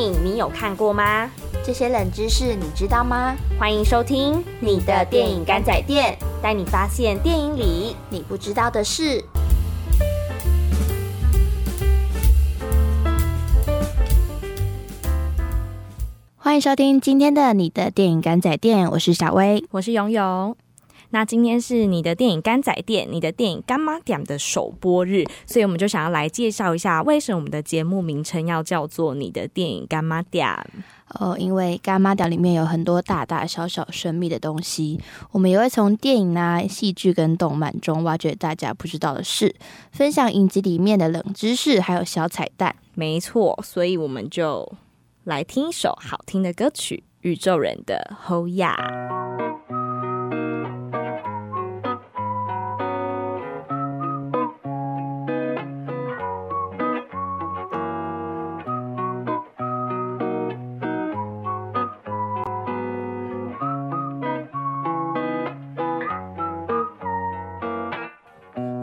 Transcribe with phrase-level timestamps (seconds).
[0.00, 1.30] 影你有看过吗？
[1.62, 3.36] 这些冷知识你知道吗？
[3.58, 9.22] 欢迎收听你的电影干仔店，带你发现电影里你不知道的事。
[16.36, 20.56] 欢迎收听今天的你的电影干仔店，我是小薇，我是勇勇。
[21.10, 30.48] 那今天是你的电影干仔店，你的电影干妈点的首播日，所以我们就想要来介绍一下，为什么我们的节目名称要叫做你的电影干妈点。
[31.18, 35.00] 哦，因为干妈点里面有很多大大小小神秘的东西，
[35.32, 39.52] 我们也会从电影啊、戏剧跟动漫中挖掘大家不知道的事，
[39.90, 42.76] 分享影集里面的冷知识，还有小彩蛋。
[42.94, 44.72] 没错，所以我们就
[45.24, 48.76] 来听一首好听的歌曲，《宇宙人的 Ho Ya》。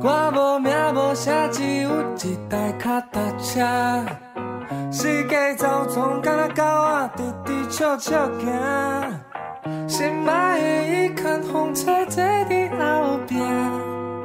[0.07, 3.59] 我无名无姓，只有一台脚踏车。
[4.89, 8.47] 世界走总敢若狗仔，直直笑笑行。
[9.85, 13.37] 心爱的伊牵风车坐伫后壁，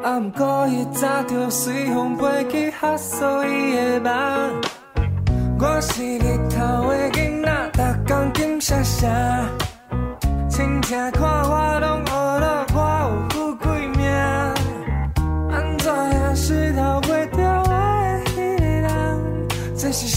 [0.04, 4.12] 啊，毋过伊早就随风飞去哈索伊的梦。
[5.58, 9.48] 我是日头的囡仔，逐工金闪闪，
[10.48, 11.28] 亲像看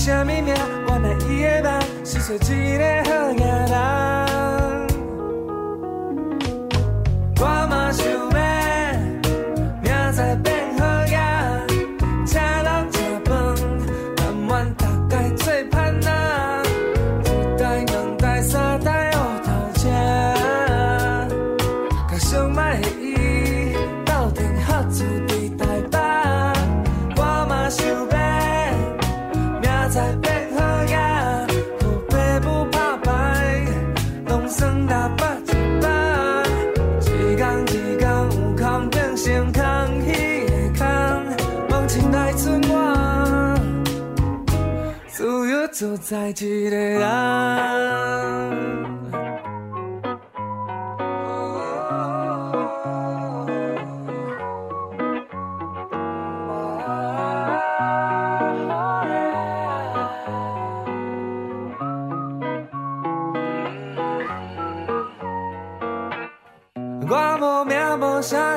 [0.06, 0.46] 是啥物名？
[0.88, 3.05] 原来伊的梦是做一个
[45.86, 46.34] 由自在一
[46.70, 47.00] 个人。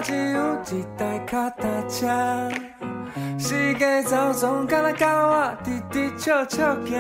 [0.00, 2.06] 只有一台脚踏车，
[3.38, 4.92] 世界走总敢若
[6.28, 6.92] 仔，直直笑笑行。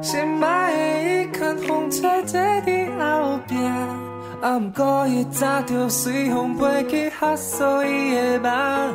[0.00, 3.60] 心爱的伊牵风车坐伫后边，
[4.40, 8.94] 啊，毋过伊早就随风飞去哈索伊的梦。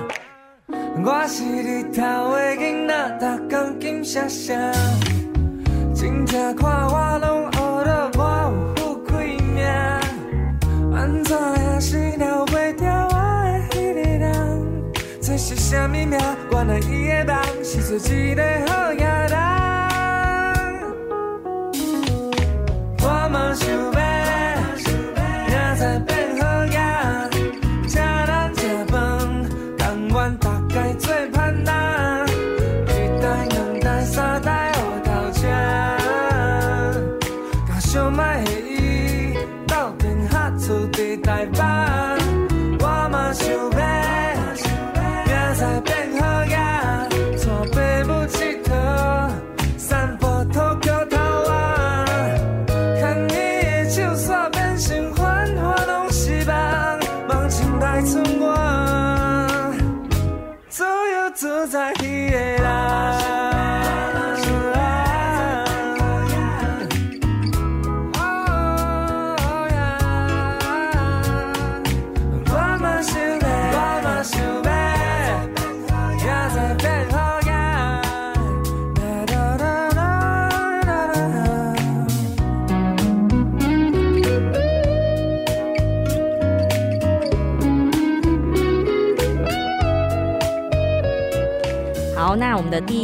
[1.05, 4.73] 我是日头的囡仔，逐工金闪闪，
[5.93, 7.51] 真正看我拢
[15.73, 16.11] 啥物名？
[16.51, 19.12] 原来伊的梦是做一个好样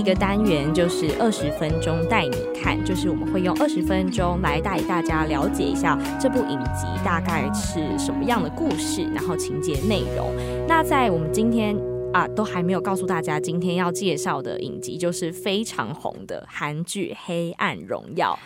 [0.09, 10.33] 个单元就是二十分钟带你看，就是我们会用二十分钟来带大家了解一下这部影集大概是什么样的故事，然后情节内容。
[10.67, 11.77] 那在我们今天
[12.11, 18.37] 啊，都还没有告诉大家，今天要介绍的影集就是非常红的韩剧《黑暗荣耀》。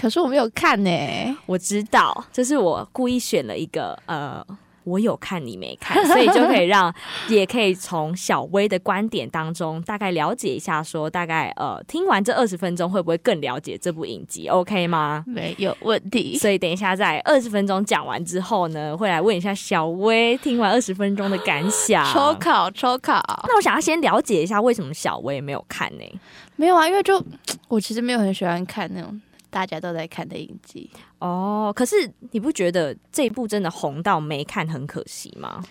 [0.00, 0.90] 可是我没有看呢、
[1.46, 4.44] 我知道，这是我故意选了一个呃。
[4.86, 6.94] 我有看你没看，所以就可以让，
[7.28, 15.24] 也可以从小薇的观点当中大概了解一下说大概呃，听完这二十分钟会不会更了解这部影集？OK 吗？
[15.26, 16.38] 没有问题。
[16.38, 22.06] 所以等一下在二十分钟讲完之后呢，会来问一下小薇听完二十分钟的感想。
[22.12, 26.04] 抽考，抽考，那我想要先了解一下为什么小薇没有看呢？
[26.54, 27.22] 没有啊，因为就
[27.68, 29.20] 我其实没有很喜欢看那种
[29.50, 30.90] 大家都在看的影集。
[31.18, 35.62] 哦，可是你不觉得这一部真的红到没看很可惜吗？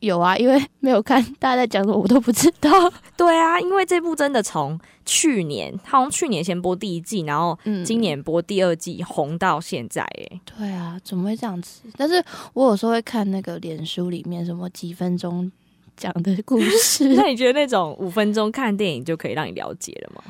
[0.00, 2.70] 有啊，因为没有看，大家在讲什么我都不知道。
[3.18, 11.82] 对啊，因为这部真的从去年，好像去年先播第一季，然后嗯今年播第二季，红到现在，哎，对啊，怎么会这样子？
[11.98, 12.24] 但是
[12.54, 15.52] 我有时候会看那个脸书里面什么几分钟
[15.98, 20.24] 讲的故事， 那你觉得那种五分钟看电影就可以让你了解了吗？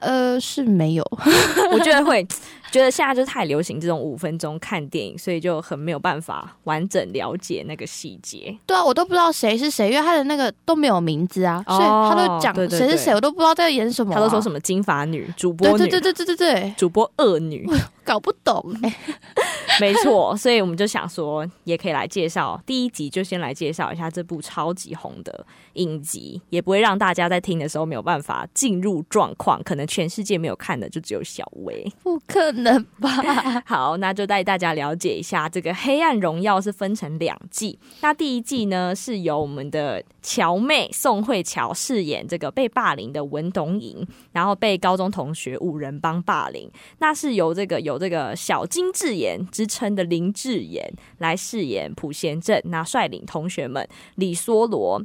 [0.00, 1.04] 呃，是没有。
[1.72, 2.26] 我觉得会，
[2.70, 8.56] 觉得现在就太流行这种五分钟看电影，所以就很没有办法完整了解那个细节。
[8.66, 17.68] 对啊，我都不知道谁是谁，因为他的那个都没有名字啊，哦所以他都讲谁是谁，我都不知道在演什么、啊他都说什么金发女、主播女、对对对对对对对，主播恶女，
[18.04, 18.96] 搞不懂哎、
[19.80, 29.62] 没错，所以我们就想说，也可以来介绍第一集，就先来介绍一下这部超级红的影集，也不会让大家在听的时候没有办法进入状况。
[29.62, 31.90] 可能全世界没有看的就只有小薇。
[32.02, 33.10] 不可能吧？
[33.66, 37.78] 好，那就带大家了解一下这个《黑暗荣耀》是分成两季。
[38.00, 46.70] 那第一季呢，是由我们的乔妹宋慧乔饰演这个被霸凌的文董颖，然后被高中同学五人帮霸凌。
[46.98, 50.88] 那是由这个有这个小金智妍之称的林智妍
[51.18, 55.02] 来饰演朴贤镇，那率领同学们李梭罗。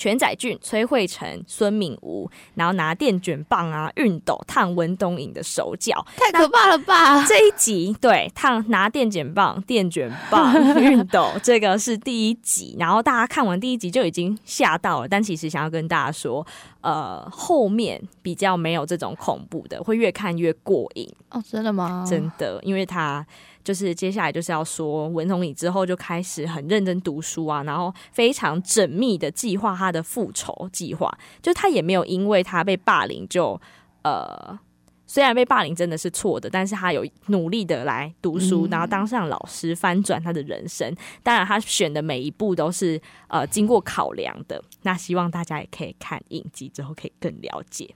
[0.00, 7.22] 全载俊、崔慧成、孙敏吾，然后拿电卷棒啊、熨斗烫文东影的手脚，太可怕了吧？
[7.26, 12.74] 这一集对烫拿电卷棒、电卷棒、熨斗，这个是第一集。
[12.78, 16.46] 然后大家看完第一集就已经吓到了，但其实想要跟大家说，
[16.80, 22.06] 呃，后面比较没有这种恐怖的，会越看越过瘾，哦，真的吗？
[22.08, 23.26] 真的，因为他。
[23.62, 31.10] 就是接下来就是要说文同颖之后就开始很认真读书啊，然后非常缜密的计划他的复仇计划。
[31.42, 33.60] 就他也没有因为他被霸凌就
[34.02, 34.58] 呃，
[35.06, 40.94] 虽然被霸凌真的是错的，但是他有努力的来读书，嗯然后当上老师，翻转他的人生。
[41.22, 44.62] 当然，他选的每一步都是呃经过考量的。
[44.82, 47.94] 那希望大家也可以看影集之后可以更了解。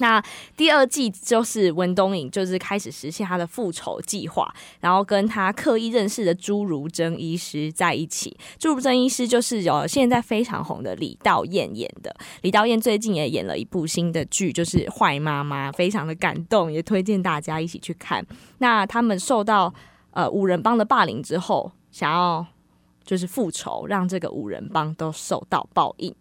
[0.00, 0.22] 那
[0.56, 8.36] 第二季就是文东颖，就是开始实现他的复仇计划，然后跟他刻意认识的朱如真医师在一起。
[8.58, 18.24] 朱如真医师就是有现在非常红的李道彦演的，李道彦最近也演了一部新的剧，就是《坏妈妈》，非常的感动，也推荐大家一起去看。
[18.58, 19.72] 那他们受到
[20.10, 22.44] 呃五人帮的霸凌之后，想要
[23.04, 26.14] 就是复仇，让这个五人帮都受到报应。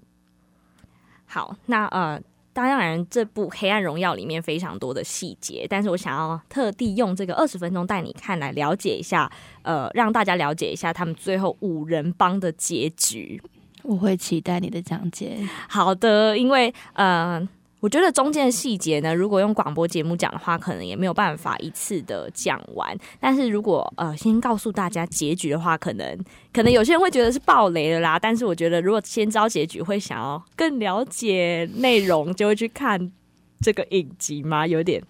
[1.25, 2.21] 好，那呃。
[2.53, 9.29] 当然，这部《黑暗荣耀》里面非常多的细节，但是我想要特地用这个二十分钟带你看，来了解一下，
[9.63, 13.41] 呃，让大家了解一下他们最后五人帮的结局。
[13.81, 15.37] 我会期待你的讲解。
[15.67, 17.45] 好的，因为呃，
[17.83, 22.97] 我觉得中间的细节呢，如果用广播节目讲的话，可能也没有办法一次的讲完。
[23.19, 26.17] 但是如果呃先告诉大家结局的话，可能
[26.53, 28.17] 可能有些人会觉得是暴雷了啦。
[28.17, 33.11] 但是我觉得如果先招结局，会想要更了解内容，就会去看
[33.59, 34.65] 这个影集吗？
[34.65, 35.03] 有点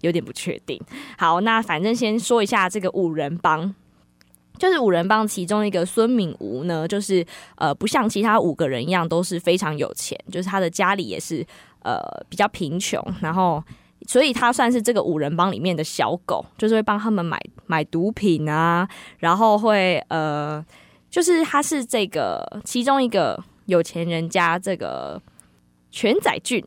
[0.00, 0.82] 有点不确定。
[1.16, 3.72] 好，那反正先说一下这个五人帮。
[4.58, 7.22] 就是五人帮其中一个孙敏吾呢，就是
[7.56, 11.46] 呃不像其他五个人一样都是非常有钱，就是他的家里也是
[11.86, 13.62] 呃比较贫穷，然后
[14.08, 18.88] 所以他算是这个五人帮里面的小狗，就是会帮他们买买毒品啊，
[19.18, 20.64] 然后会呃
[21.08, 25.22] 就是他是这个其中一个有钱人家这个
[25.92, 26.64] 全载俊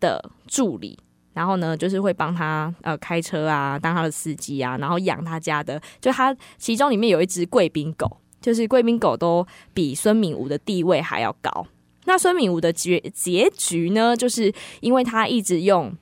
[0.00, 0.98] 的助理。
[1.36, 8.10] 然后呢，就是会帮他呃开车啊，当他的司机啊，然后养他家的，就他其中里面有一只贵宾狗，
[8.40, 11.66] 就是贵宾狗都比孙敏吾的地位还要高。
[12.06, 15.94] 那孙敏吾的结结局呢，就是因为他一直用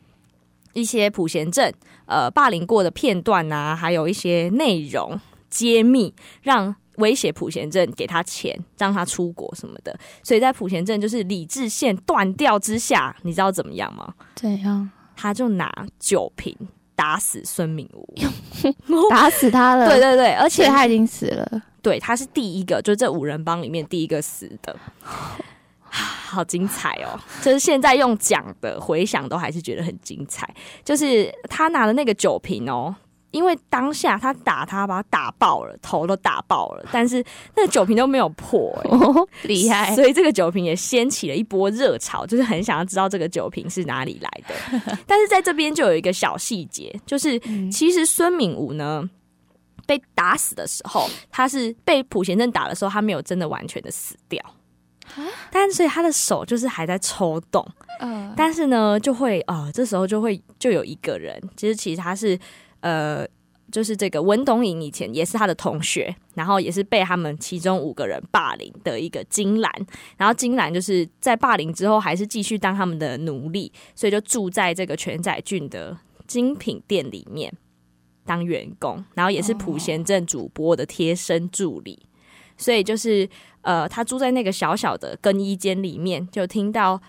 [0.73, 1.73] 一些普贤正
[2.07, 5.21] 呃霸凌过的片段啊，还有一些内容
[5.51, 9.99] 揭秘，让威胁普贤镇给他钱，让他出国什么的。
[10.23, 14.15] 所以在普贤镇就是理智线断掉之下，你知道怎么样吗？
[14.35, 16.57] 怎样他就拿酒瓶
[16.95, 18.15] 打死孙敏武。
[19.11, 19.89] 打死他了？
[19.89, 21.63] 对对对，而且他已经死了。
[21.83, 24.77] 对他是第一个，就这五人帮里面第一个死的。
[26.27, 27.15] 好精彩哦！
[27.41, 30.53] 就是现在用讲的回想都还是觉得很精彩。
[30.85, 32.93] 就是他拿的那个酒瓶哦，
[33.31, 37.25] 因为当下他打他把他打爆了，头都打爆了，但是
[37.55, 39.95] 那个酒瓶都没有破、哎， 哦，厉害！
[39.95, 44.99] 所以这个酒瓶也掀起了一波热潮，就是很想要知道这个酒瓶是哪里来的。
[45.07, 47.39] 但是在这边就有一个小细节，就是
[47.71, 49.09] 其实孙敏武呢
[49.87, 54.43] 被打死的时候，他是被普贤正打的时候，他没有真的完全的死掉，
[55.51, 57.67] 但所以他的手就是还在抽动。
[58.01, 62.39] 嗯，但是呢，就会呃，这时候就会就有一个人，其实其实他是
[62.81, 63.27] 呃，
[63.71, 69.73] 就是这个文东颖以前也是他的同学，然后也是被他们其中五个人霸凌的一个金兰，
[70.17, 77.53] 然后金兰就是在霸凌之后还是继续当他们的奴隶，所以就住在这个全仔郡的精品店里面
[78.27, 82.07] 当员工，然后也是普贤镇主播的贴身助理，
[82.57, 83.29] 所以就是
[83.63, 87.01] 呃，他住在那个小小的更衣间里面，就听到。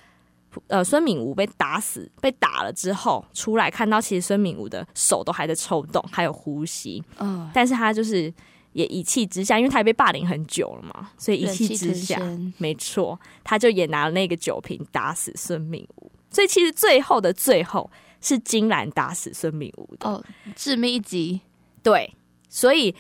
[0.70, 8.34] 呃，孙敏武被打死，被打了之后出来，看到其实孙敏武的手都还在抽动，还有呼吸，嗯，但是他就是
[8.72, 12.18] 也一气之下，因为他也被霸凌很久了嘛，所以一气之下，
[12.58, 16.10] 没错，他就也拿了那个酒瓶打死孙敏武。
[16.30, 20.24] 所以其实最后的最后是金兰打死孙敏武的，哦，
[20.56, 21.42] 致命一击，
[21.84, 22.14] 对，
[22.48, 22.96] 所以。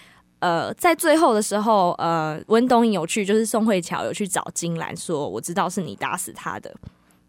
[0.45, 6.71] 呃，在最后的时候，呃，温东颖有去，就是宋慧乔有去找金兰说：“我知道是你打死他的，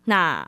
[0.05, 0.47] 那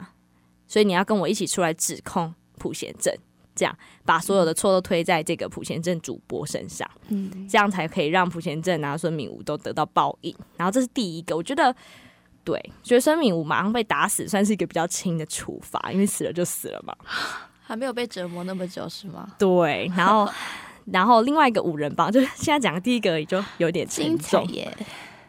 [0.67, 3.11] 所以你要跟我一起出来指控普贤正，
[3.55, 10.37] 这样把所有的错都推在这个普贤正主播身上，嗯，这样才可以让普贤正啊、孙敏武都得到报应。
[10.59, 11.75] 然后这是第一个，我觉得
[12.45, 16.95] 对，觉得孙敏武马上被打死，算是一个比较轻的处罚，因为死了就死了嘛。
[17.63, 19.33] 还没有被折磨那么久是吗？
[19.39, 20.31] 对，然后
[20.92, 24.71] 然后另外一个五人帮， 就是现在讲的第一个也就有点沉重，耶！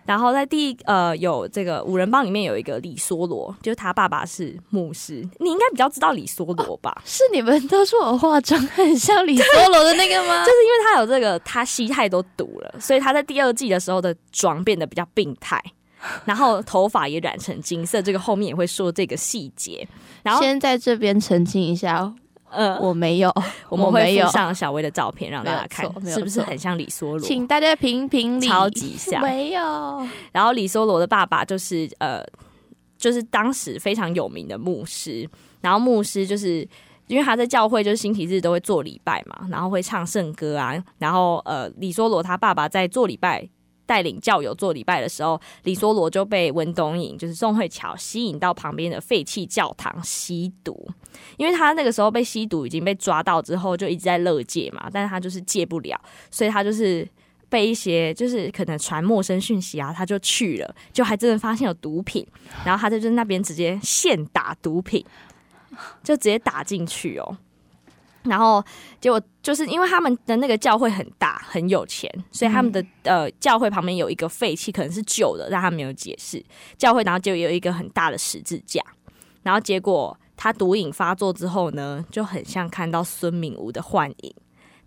[0.05, 6.99] 然后在第一呃有这个五人帮里面有一个李梭罗，就是他爸爸是牧师，你应该比较知道李梭罗吧？
[7.05, 10.41] 是你们都说我化妆很像李梭罗的那个吗？
[10.43, 15.61] 就是因为他有这个，他吸太多毒了，所以他在第二季的时候的妆变得比较病态，
[16.25, 19.87] 然后头发也染成金色，这个后面也会说这个细节。
[20.23, 22.11] 然后先在这边澄清一下，
[22.51, 23.33] 呃，我没有，
[23.69, 27.19] 我们会没有附，上小薇的照片让大家看是不是很像李梭罗？
[27.19, 28.47] 请大家评评理。
[28.47, 32.23] 超级像没有，然后李梭罗的爸爸就是呃，
[32.97, 35.29] 就是当时非常有名的牧师，
[35.61, 36.67] 然后牧师就是。
[37.09, 43.49] 因为他在教会就是星期日都会做礼拜嘛，然后会唱圣歌啊，然后呃，李梭罗他爸爸在做礼拜
[43.89, 50.87] 带领教友做礼拜的时候，李梭罗就被温东颖就是宋慧乔吸引到旁边的废弃教堂吸毒，
[51.37, 57.07] 因为他那个时候被吸毒已经被抓到之后就一直在乐戒嘛，但是他就是戒不了，所以他就是
[57.49, 62.23] 被一些就是可能传陌生讯息啊，他就去了，就还真的发现有毒品，
[62.63, 65.03] 然后他就在那边直接现打毒品，
[66.03, 67.37] 就直接打进去哦。
[68.23, 68.63] 然后
[68.99, 76.43] 结果就是因为他们的那个教会很大很有钱，所以他们的、呃教会旁边有一个废弃，可能是旧的，但他没有解释。
[76.77, 78.83] 教会然后就有一个很大的十字架，
[79.43, 84.33] 然后结果他毒瘾发作之后呢，就很像看到孙敏吾的幻影。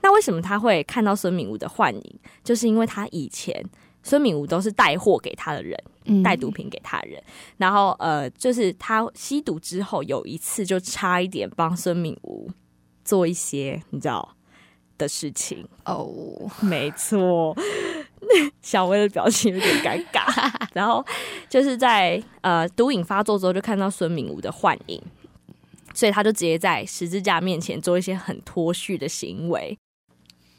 [0.02, 2.20] 那为什么他会看到孙敏吾的幻影？
[2.42, 3.64] 就是因为他以前
[4.02, 7.22] 孙敏吾都是带货给他的人，嗯带毒品给他人，
[7.56, 12.50] 然后呃，就是他吸毒之后有一次就差一点帮孙敏武
[13.04, 14.36] 做一些你知道
[14.98, 17.56] 的事情，哦，没错，
[18.60, 20.50] 小薇的表情有点尴尬。
[20.72, 21.04] 然后
[21.48, 25.02] 就是在呃毒瘾发作之后，就看到孙明武的幻影，
[25.92, 29.76] 所以他就直接在十字架面前做一些很脱序的行为。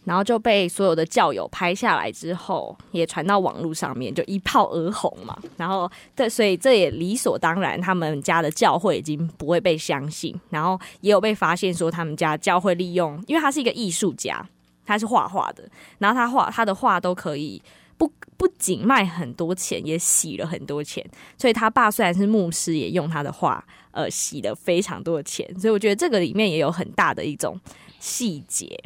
[0.06, 5.38] 然后就被所有的教友拍下来之后，也传到网络上面，就一炮而红嘛。
[5.56, 10.38] 然后对，所以这也理所当然，他们家的教会已经不会被相信。
[10.50, 14.46] 然后也有被发现说，他们家教会利用，因为他是一个艺术家，
[14.86, 15.64] 他是画画的，
[16.00, 17.62] 然后他画他的画都可以
[17.98, 21.06] 不不仅卖很多钱，也洗了很多钱。
[21.38, 25.48] 所以他爸虽然是牧师，也用他的画呃洗了非常多的钱。
[25.58, 27.58] 所以我觉得这个里面也有很大的一种
[28.00, 28.78] 细节，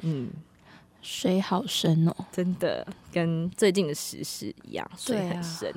[0.00, 0.30] 嗯。
[1.04, 2.16] 水好深哦。
[2.32, 5.72] 真的跟最近的时事一样，水很深。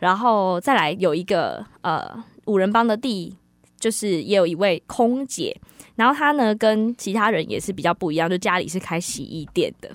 [0.00, 2.04] 然后再来有一个呃
[2.46, 3.34] 五人帮的第，
[3.78, 5.56] 就是也有一位空姐，
[5.94, 9.90] 然后她呢跟其他人也是比较不一样，就家里是开洗衣店的。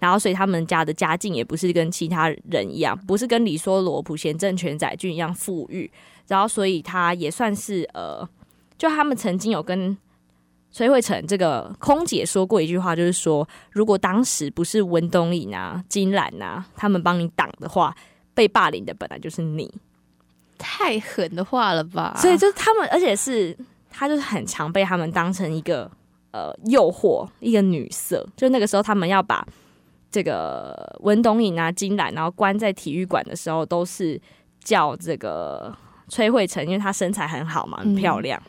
[0.00, 5.90] 然后，所以他们家的家境也不是跟其他人一样，不是跟李梭罗、普贤正、全载俊一样富裕。
[6.28, 8.24] 然后，所以他也算是呃，
[8.76, 9.98] 就他们曾经有跟
[10.70, 17.94] 崔慧成这个空姐说过一句话，就是说，如果当时不是文东颖啊、金兰啊他们帮你挡的话，
[18.34, 19.72] 被霸凌的本来就是你。
[20.58, 22.14] 太狠的话了吧？
[22.16, 23.56] 所以就是他们，而且是
[23.90, 25.88] 他就是很常被他们当成一个
[26.32, 28.26] 呃诱惑，一个女色。
[28.36, 29.46] 就那个时候，他们要把
[30.10, 34.20] 这个文东颖啊、金兰，然后关在体育馆的时候，都是
[34.62, 35.72] 叫这个
[36.08, 38.42] 崔慧成，因为她身材很好嘛，很漂亮，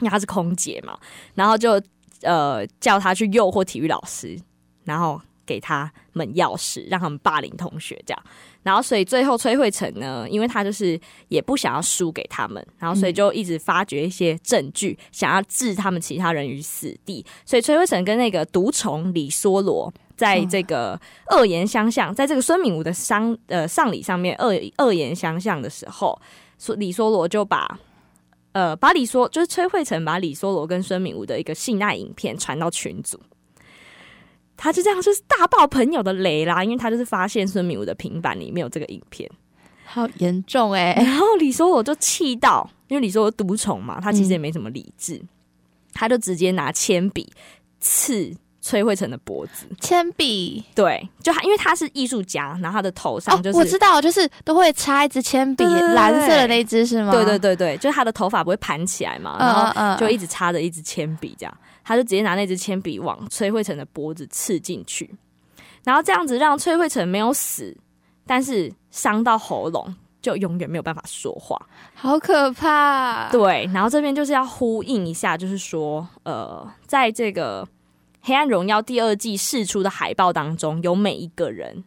[0.00, 0.98] 因为她是空姐嘛，
[1.34, 1.80] 然后就
[2.22, 4.38] 呃叫她去诱惑体育老师，
[4.84, 8.22] 然后给他们钥匙，让他们霸凌同学这样。
[8.62, 17.24] 然后，所以最后崔慧成呢，因为他就是也不想要输给他们，然后所以就一直发掘一些证据，想要置他们其他人于死地。
[17.44, 21.00] 所以崔慧成跟那个毒虫李梭罗在这个
[21.30, 26.20] 恶言相向，在这个孙敏武的丧呃丧礼上面恶恶言相向的时候，
[26.58, 27.78] 说李梭罗就把
[28.56, 33.20] 呃把李说就是崔慧成把李梭罗跟孙敏武的一个性爱影片传到群组。
[34.56, 39.30] 他就这样就是大爆朋友的雷啦，因为他就是发现孙敏武的平板里面有这个影片，
[39.84, 45.22] 好严重哎、然后李梭罗就气到，因为李梭罗独宠嘛，他其实也没什么理智，
[45.92, 47.30] 他就直接拿铅笔
[47.78, 48.34] 刺
[48.66, 49.64] 崔慧成的脖子。
[49.80, 57.12] 铅笔对，就他因为他是艺术家，然后他的头上就是、哦，我知道，就是都会插一支铅笔，蓝色的那支是吗？
[57.12, 65.08] 对对对对，就是他的头发不会盘起来嘛，然后就一直插着一支铅笔，这样他就直接拿那支铅笔往崔慧成的脖子刺进去，
[65.84, 67.76] 然后这样子让崔慧成没有死，
[68.26, 71.56] 但是伤到喉咙，就永远没有办法说话。
[71.94, 73.28] 好可怕。
[73.30, 77.62] 对，然后这边就是要呼应一下，就是说，呃，在这个
[78.26, 81.84] 《黑暗荣耀》第二季释出的海报当中，有每一个人。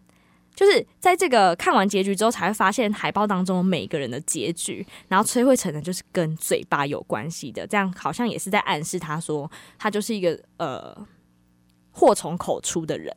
[0.55, 4.86] 就是在这个看完结局之后，才会发现海报当中每一个人的结局。
[5.10, 10.96] 然后崔慧成呢，就是跟嘴巴有关系的，这样好像也是在暗示他说，他就是一个呃
[11.91, 13.13] 祸从口出的人，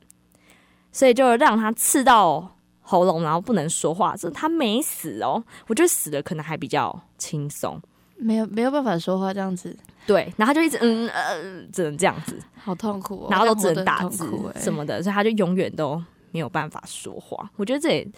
[0.90, 4.16] 所以就让他刺到喉咙，然后不能说话。
[4.16, 7.80] 这他没死哦，我觉得死了可能还比较轻松。
[8.16, 14.24] 没有没有办法说话，这样子对，然后他就一直嗯呃，只能这样子，好痛苦、哦，然后都只能打字
[14.56, 17.50] 什么的，所以他就永远都没有办法说话。
[17.56, 18.08] 我觉得这也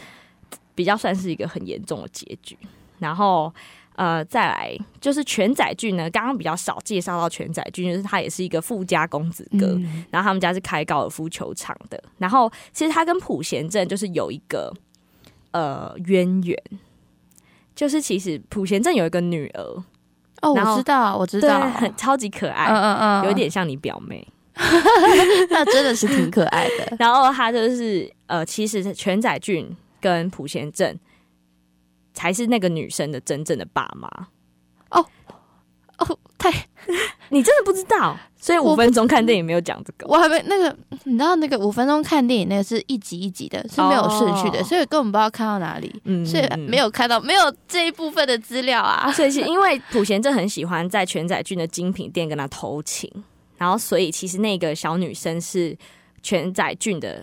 [0.74, 2.56] 比较算是一个很严重的结局。
[2.98, 3.52] 然后
[3.96, 12.02] 呃，再来就是全载俊呢，刚刚比较少介绍到全载俊，就是他也是一个富家公子哥，嗯然后他们家是开高尔夫球场的。
[12.18, 14.72] 然后其实他跟普贤镇就是有一个
[15.50, 16.58] 呃渊源，
[17.74, 19.84] 就是其实普贤镇有一个女儿，
[20.44, 24.26] 哦，我知道，我知，道，很超级可爱，嗯嗯嗯，有一点像你表妹。
[25.50, 26.96] 那真的是挺可爱的。
[27.00, 30.96] 然后他就是呃，其实全宰俊跟朴贤正
[32.12, 34.08] 才是那个女生的真正的爸妈。
[35.98, 36.50] 哦，太，
[37.30, 38.16] 你真的不知道？
[38.36, 40.06] 所以五分钟看电影没有讲这个。
[40.06, 49.10] 我还没那个，你知道那个五分钟看电影那个是一集一集的，是没有顺序的，哦所以根本不知道看到哪里，嗯所以没有看到没有这一部分的资料啊。
[49.16, 53.10] 所以是因为普贤正很喜欢在全宰俊的精品店跟他偷情，
[53.56, 55.74] 然后所以其实那个小女生是
[56.22, 57.22] 全宰俊的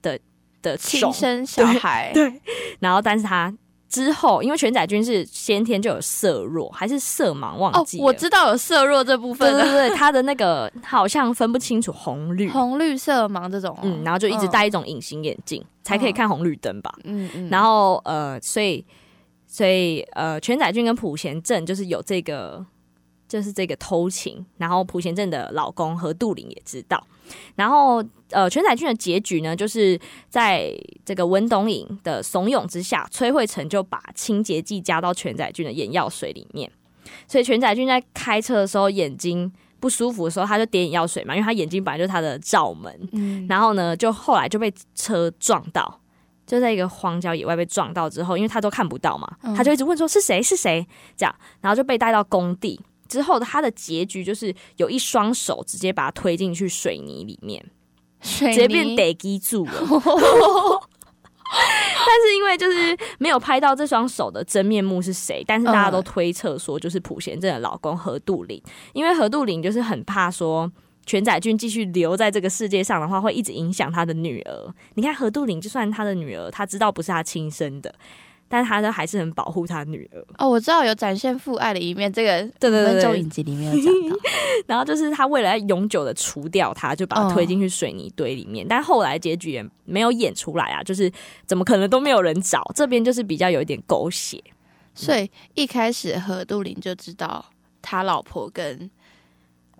[0.00, 0.18] 的
[0.62, 2.40] 的亲生小孩， 对
[2.80, 3.52] 然后但是他
[3.88, 16.92] 之后因为全仔君是先天就有色弱还是色盲忘哦记，了，我知道有色弱这部分的，对对对，他的那个好像分不清楚红绿，红绿色盲这种哦，嗯，然后就一直戴一种隐形眼镜，才可以看红绿灯吧。
[17.04, 18.84] 嗯嗯，然后呃，所以
[19.46, 22.64] 所以呃，全仔君跟普贤正就是有这个。
[23.28, 27.04] 就是这个偷情，然后朴贤正的老公和杜林也知道，
[27.54, 30.72] 然后呃，全载俊的结局呢，就是在
[31.04, 36.70] 这个文东颖的怂恿之下，崔慧成就把清洁剂加到全载俊的眼药水里面，
[37.28, 46.00] 所以全载俊在开车的时候眼睛不舒服的时候，他就点眼药水嘛，因为他眼睛本来就是他的罩门，嗯，然后呢，就后来就被车撞到，
[46.46, 50.42] 就在一个荒郊野外被撞到之后，因为他都看不到嘛，嗯他就一直问说是谁？
[50.42, 50.86] 是谁？
[51.16, 57.64] 这样，然后就被带到工地之后，他的结局就是有一双手直接把他推进去水泥里面，
[58.20, 59.72] 水直接变泥得基住了。
[61.48, 68.60] 但是因为就是没有拍到这双手的真面目是谁，但是大家都嗯推测说就是普贤正的老公何杜林，
[68.92, 70.70] 因为何杜林就是很怕说
[71.04, 74.74] 全宰俊继续留在这个世界上的话，会一直影响他的女儿。
[74.94, 77.94] 你看何杜林就算他的女儿，他知道不是他亲生的，
[78.48, 80.24] 但是他都还是很保护他女儿。
[80.38, 84.16] 哦，我知道有展现父爱的一面，这个对对对对分钟影集里面有讲到，
[84.66, 88.66] 然后就是他为了要永久的除掉他，就把他推进去水泥堆里面。
[88.68, 91.10] 但后来结局也没有演出来啊，就是
[91.44, 92.62] 怎么可能都没有人找？
[92.74, 94.42] 这边就是比较有一点狗血。
[94.94, 97.44] 所以一开始何杜林就知道
[97.82, 98.90] 他老婆跟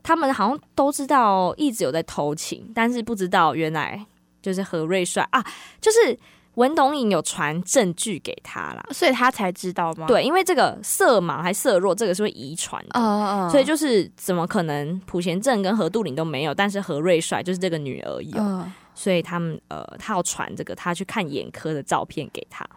[0.02, 4.04] 他们好像都知道一直有在偷情，但是不知道原来
[4.42, 5.42] 就是何瑞帅啊，
[5.80, 6.18] 就是
[6.56, 8.84] 文董颖有传证据给他啦。
[8.90, 13.00] 所以他才知道吗？，对，因为这个色盲还色弱，这个是会遗传的。
[13.00, 22.68] 哦哦，所以就是怎么可能普贤正跟何杜林都没有，但是何瑞帅就是这个女儿有，嗯，所以他们呃，他要传这个他去看眼科的照片给他，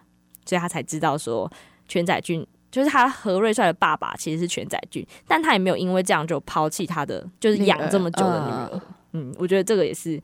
[0.46, 1.50] 所以他才知道说
[1.88, 8.80] 全载俊就是他何瑞帅的爸爸其实是全载俊，但他也没有因为这样就抛弃他的就是养这么久的女儿。
[9.12, 10.22] 嗯，我觉得这个也是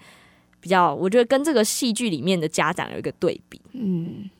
[0.61, 3.61] 比较，我觉得跟这个戏剧里面的家长有一个对比。
[3.73, 4.31] 嗯，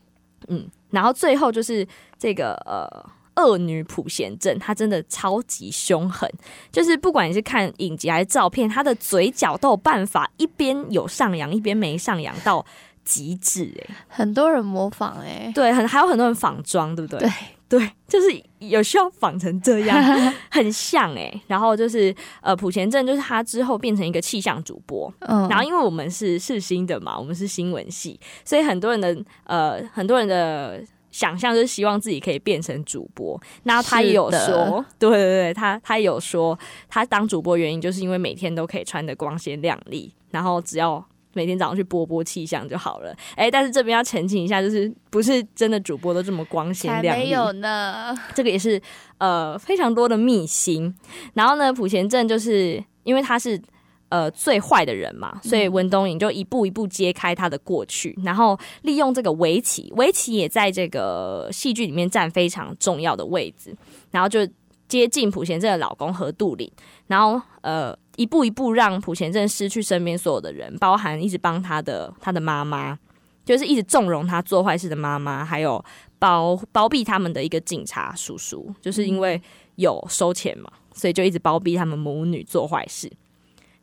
[0.47, 3.17] 嗯，然后最后就是这个呃。
[3.39, 6.27] 恶女普贤正，她真的超级凶狠，
[6.71, 12.65] 就是不管你是看影集还是照片，她的嘴角都有办法一边有上扬，一边没上扬到
[13.05, 13.89] 极致、欸。
[14.07, 17.19] 很多人模仿哎，对，很还有很多人仿妆，对不对？
[17.19, 17.29] 对
[17.69, 18.27] 对，就是
[18.59, 20.01] 有需要仿成这样，
[20.49, 33.39] 很像哎、然后就是呃，普贤正就是他之后变成一个气象主播，嗯，然后因为我们是世新的嘛，我们是新闻系，所以很多人的呃很多人的想象就是希望自己可以变成主播。
[33.63, 41.05] 然后他也有说，对对对，他他也有说，他当主播原因就是因为每天都可以穿的光鲜亮丽，然后只要。
[41.37, 48.81] 每天早上去播播气象就好了，哎，但是这边要澄清一下，就是不是真的主播都这么光鲜亮丽，没有呢，这个也是
[49.19, 50.91] 呃非常多的秘辛。
[51.35, 53.61] 然后呢，普贤镇就是因为他是
[54.09, 63.77] 呃最坏的人嘛，所以文东颖就一步一步揭开他的过去，然后利用这个围棋，围棋也在这个戏剧里面占非常重要的位置，
[64.09, 64.39] 然后就
[64.87, 66.71] 接近普贤镇的老公何杜岭，
[67.05, 67.95] 然后呃。
[68.17, 72.99] 一步一步让普贤正失去身边所有的人，包含一直帮他的他的妈妈，
[73.45, 75.83] 就是一直纵容他做坏事的妈妈，还有
[76.19, 79.41] 包包庇他们的一个警察叔叔，就是因为
[79.75, 83.09] 有收钱嘛，所以就一直包庇他们母女做坏事。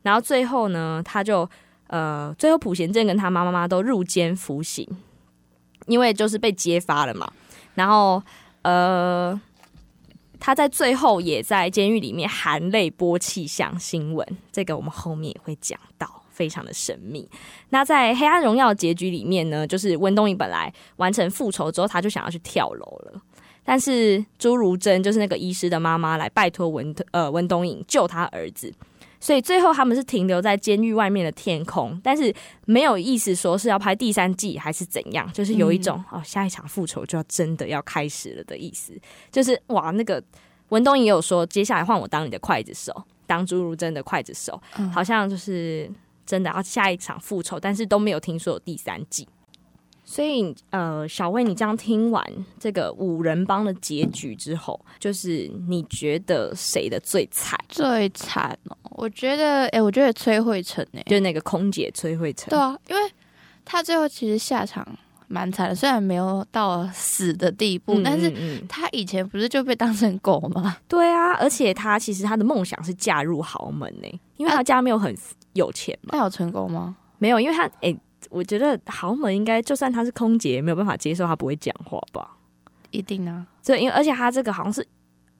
[0.03, 1.49] 然后最后呢，他就
[1.87, 4.87] 呃，最后普贤正跟他妈妈都入监服刑，
[5.87, 7.31] 因为就是被揭发了嘛。
[7.75, 8.21] 然后
[8.63, 9.39] 呃，
[10.45, 16.21] 他在最后也在监狱里面含泪播气象新闻，这个我们后面也会讲到。
[16.29, 17.25] 非常的神秘。
[17.69, 23.21] 那在《黑暗荣耀》结局里面呢，就是温东颖本来完成复仇之后，他就想要去跳楼了，
[23.63, 28.69] 但是朱如珍就是那个医师的妈妈来拜托文呃温东颖救他儿子，
[29.25, 32.31] 所以最后他们是停留在监狱外面的天空，但是
[32.65, 38.93] 没有意思说是要拍第三季还是怎样，就是有一种、哦下一场复仇就要真的要开始了的意思，
[39.31, 40.23] 就是哇那个
[40.69, 42.93] 文东也有说，接下来换我当你的刽子手，
[43.25, 45.89] 当朱如真的刽子手，嗯好像就是
[46.23, 49.27] 真的要下一场复仇，但是都没有听说有第三季。
[50.05, 52.23] 所以，呃，小魏，你这样听完
[52.59, 57.59] 这个五人帮的结局之后，就是你觉得谁的最惨？
[57.67, 62.49] 最惨哦，我觉得，哎、我觉得崔慧成哎、就是那个空姐崔慧成。
[62.49, 63.11] 对啊，因为
[63.65, 64.87] 他最后其实下场
[65.27, 68.31] 蛮惨的，虽然没有到死的地步，嗯但是
[68.69, 70.77] 他以前不是就被当成狗吗？
[70.87, 75.13] 对啊，而且她其实她的梦想是嫁入豪门呢、因为她家没有很
[75.53, 76.95] 有钱嘛，那有成功吗？
[77.17, 77.97] 没有，因为她诶、
[78.29, 82.37] 我觉得豪门应该就算她是空姐，也没有办法接受她不会讲话吧。
[82.91, 84.87] 一定啊，对，因为而且他这个好像是，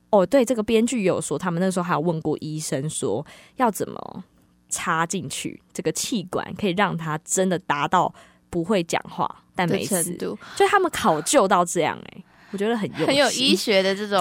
[0.10, 4.24] 哦，对，这个编剧有说，他们那时候还有问过医生说要怎么
[4.68, 8.14] 插进去这个气管，可以让他真的达到
[8.50, 14.20] 不会讲话但的没死程，度就他们考究到这样、欸，我觉得很用很有心医学的这种，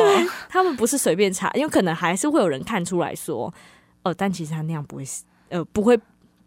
[0.48, 3.53] 他们不是随便查，因为可能还是会有人看出来说，
[4.05, 5.98] 呃，但其实他那样不会死，呃，不会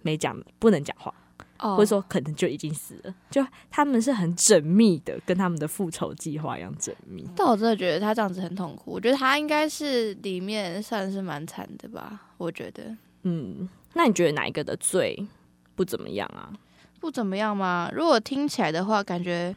[0.03, 1.13] 没讲，不能讲话，
[1.59, 7.27] 哦或者说可能就已经死了，就他们是很缜密的，跟他们的复仇计划一样缜密。
[7.35, 15.27] 但我真的觉得他这样子很痛苦，我觉得他应该是里面算是蛮惨的吧，我觉得嗯，那你觉得哪一个的最
[15.75, 16.53] 不怎么样啊？
[16.99, 17.91] 不怎么样吗？
[17.93, 19.55] 如果听起来的话，感觉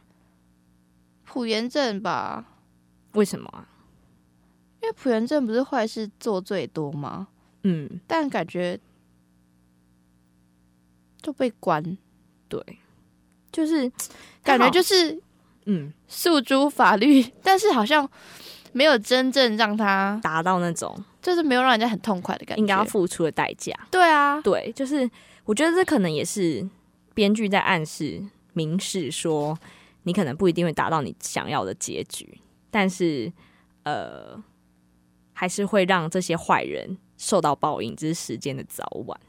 [1.25, 2.45] 朴元正吧，
[3.13, 3.67] 为什么啊？
[4.81, 7.27] 因为朴元正不是坏事做最多吗？
[7.63, 8.79] 嗯，但感觉
[11.21, 11.97] 就被关，
[12.47, 12.59] 对，
[13.51, 13.91] 就是
[14.43, 15.21] 感觉就是
[15.65, 18.09] 嗯，诉诸法律，但是好像
[18.71, 22.59] 没有真正让他，达到那种就是没有让人家很痛快的感觉。
[22.59, 23.71] 应该要付出的代价。
[23.91, 25.09] 对啊，对，就是
[25.45, 26.67] 我觉得这可能也是
[27.13, 29.57] 编剧在暗示、明示说，
[30.03, 32.39] 你可能不一定会达到你想要的结局，
[32.71, 33.31] 但是
[33.83, 34.41] 呃，
[35.33, 39.19] 还是会让这些坏人受到报应，只是时间的早晚。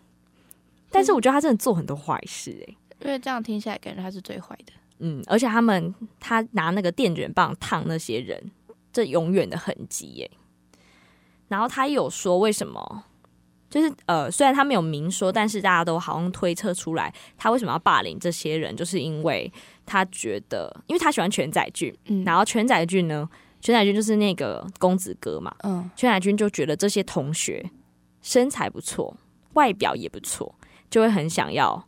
[0.92, 4.72] 但是我觉得他真的做很多坏事、欸，因为这样听起来，感觉他是最坏的。
[4.98, 8.52] 嗯，而且他们他拿那个电卷棒烫那些人，
[8.92, 10.30] 这永远的痕迹耶。
[11.48, 13.04] 然后他也有说为什么
[13.68, 19.50] 就是呃，虽然他没有明说，但是大家都好像推测出来，他为什么要霸凌这些人，就是因为
[19.84, 22.22] 他觉得，因为他喜欢全宰俊，嗯。
[22.24, 23.28] 然后全宰俊呢，
[23.60, 25.90] 全宰俊就是那个公子哥嘛，嗯。
[25.96, 27.70] 全宰俊就觉得这些同学
[28.20, 29.16] 身材不错，
[29.54, 30.54] 外表也不错，
[30.92, 31.82] 就会很想要，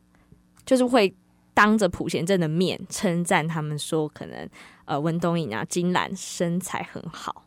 [0.64, 1.14] 就是会
[1.52, 4.48] 当着普贤正的面称赞他们说，可能
[4.86, 7.44] 呃文东颖啊、金兰身材很好，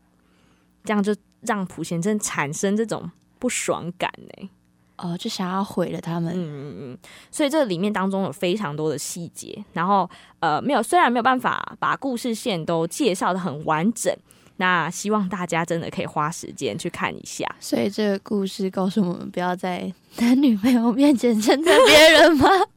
[0.84, 4.50] 这样就让普贤正产生这种不爽感呢、
[4.98, 6.32] 哦，就想要毁了他们。
[6.32, 6.98] 嗯嗯嗯，
[7.32, 10.08] 所以这里面当中有非常多的细节，然后
[10.39, 14.15] 呃没有，虽然没有办法把故事线都介绍的很完整，
[14.58, 17.46] 那希望大家真的可以花时间去看一下。
[17.60, 22.50] 所以这个故事告诉我们，不要在男女朋友面前称赞别人吗？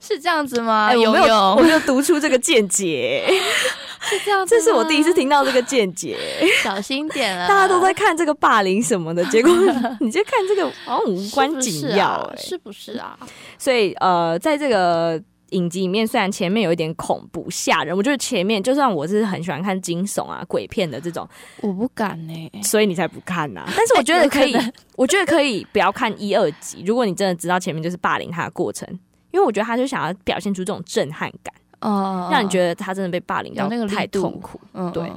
[0.00, 0.86] 是这样子吗？
[0.86, 3.26] 哎、游我没有，我泳没有读出这个见解，
[4.00, 6.16] 是这样子，这是我第一次听到这个见解。
[6.62, 7.48] 小心点啊！
[7.48, 9.52] 大家都在看这个霸凌什么的，结果
[10.00, 13.18] 你就看这个好像无关紧要、是啊哎、是不是啊？
[13.58, 21.28] 所以呃，在这个影集里面，虽然前面有一点恐怖吓人，我觉得前面就算我是很喜欢看惊悚啊、鬼片的这种，
[21.60, 24.56] 我不敢呢、所以你才不看呐、但是我觉得 可以，
[24.96, 26.82] 我觉得可以不要看一二集。
[26.84, 28.88] 如果你真的知道前面就是霸凌他的过程，
[29.30, 31.54] 因为我觉得他就想要表现出这种震撼感，
[31.86, 34.60] 哦，让你觉得他真的被霸凌到那个力太度痛苦。
[34.74, 35.10] 嗯对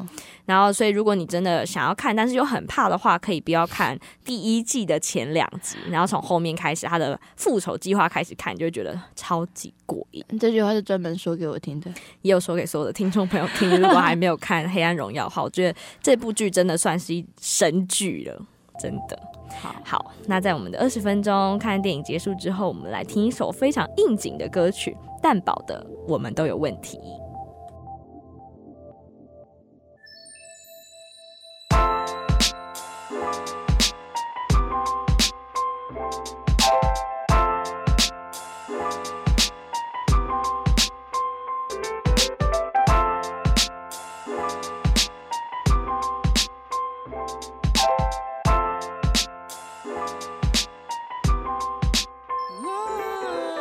[0.46, 10.26] 然后，所以如果你真的想要看，但是又很怕的话，可以不要看第一季的前两集，然后从后面开始他的复仇计划开始看，你就会觉得超级过瘾。
[10.30, 11.92] 嗯这句话是专门说给我听的。
[12.24, 18.42] 也有说给所有的听众朋友听，如果还没有看《黑暗荣耀》的话，我觉得这部剧真的算是一神剧了，
[18.80, 19.20] 真的。
[19.62, 26.98] 好，好，那在我们的二十分钟看电影结束之后，我们来听一首非常应景的歌曲，蛋堡的《我们都有问题》。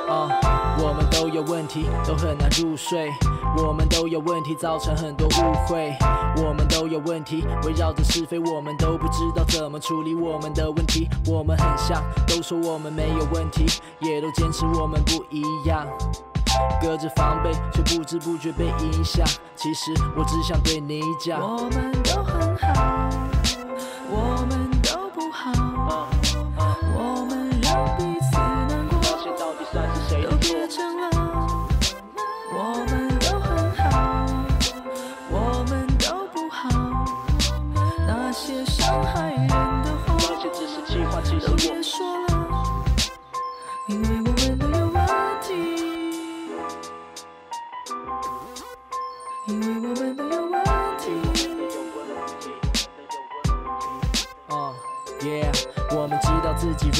[0.08, 3.12] 啊、我们都有问题，都很难入睡。
[3.56, 5.94] 我们都有问题，造成很多误会。
[6.36, 11.08] 我们都有问题，围绕着是非，我们都不知道怎么处理我们的问题。
[11.26, 13.66] 我们很像，都说我们没有问题，
[14.00, 15.86] 也都坚持我们不一样。
[16.80, 19.26] 隔着防备，却不知不觉被影响。
[19.54, 22.87] 其实我只想对你讲，我们都很好，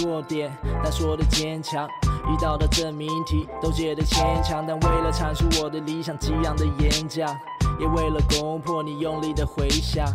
[0.03, 0.51] 弱点，
[0.83, 1.89] 但说的坚强。
[2.31, 7.35] 遇到的证明题都觉得牵强，但为了阐述我的理想，激昂的演讲，
[7.81, 10.07] 也为了攻破你用力的回响。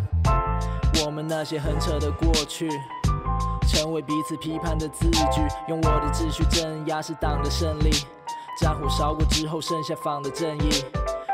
[1.03, 2.69] 我们那些很扯的过去，
[3.67, 7.89] 成为彼此批判的字句，用我的秩序镇压是党的胜利。
[8.61, 10.69] 战火烧过之后，剩下仿的正义。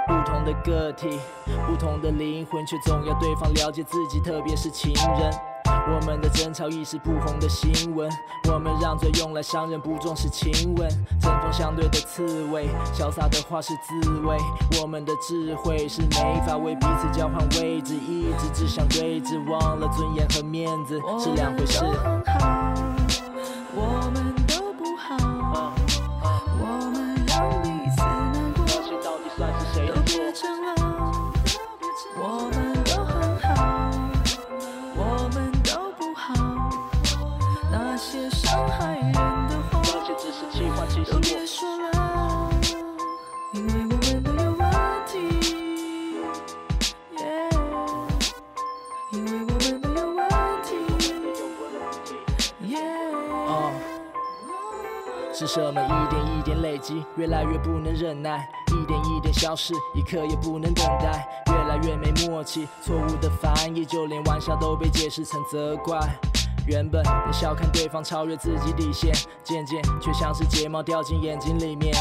[0.07, 1.19] 不同的个体，
[1.67, 5.48] 不同的灵魂，却总要对方了解自己，特别是情人。
[5.91, 8.09] 我们的争吵已是不红的新闻，
[8.51, 10.87] 我们让嘴用来伤人，不重视亲吻。
[11.19, 14.37] 针锋相对的刺猬，潇洒的话是滋味。
[14.81, 21.83] 我们的智慧是没法为彼此交换位置，一直只想对峙，忘了尊严和面子是两回事。
[57.15, 65.99] 越来越不能忍耐，一点一点消失，一刻也不能等待，越来越没默契，错误的翻译，就连玩笑都被解释成责怪。
[66.67, 69.11] 原本能笑看对方超越自己底线，
[69.43, 71.91] 渐渐却像是睫毛掉进眼睛里面。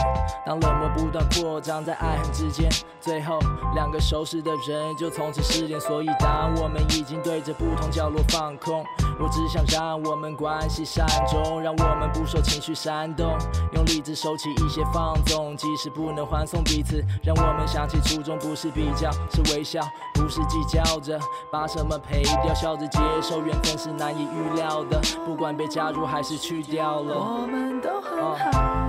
[0.45, 2.69] 当冷漠不断扩张在爱恨之间，
[3.01, 3.39] 最后
[3.75, 5.81] 两个熟识的人就从此失联。
[5.81, 8.85] 所以当我们已经对着不同角落放空，
[9.21, 13.37] 我只想让我们关系善终，让我们不受情绪煽动，
[13.73, 19.81] 用理智收起一些放纵，即使不能欢送彼此，让我们想起初衷不是比较，是微笑，
[20.15, 21.19] 不是计较着
[21.51, 27.15] 把什么赔掉，笑着接受缘分是难以预料的，不管被加入还是去掉了。
[27.17, 28.87] 我们都很好，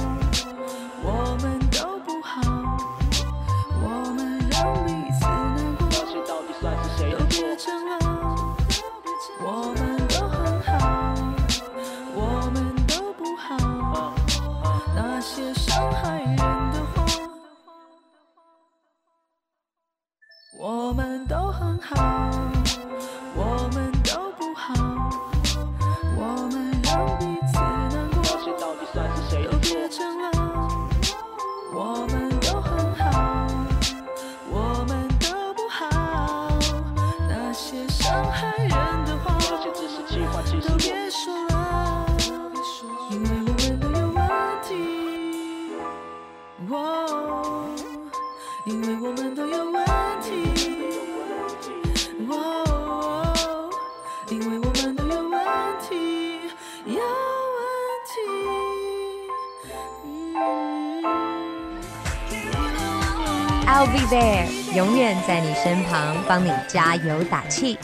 [65.28, 67.78] 在你身旁，帮你加油打气。